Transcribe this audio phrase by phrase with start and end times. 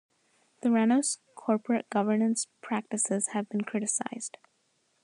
[0.63, 4.35] Theranos corporate governance practices have been criticized.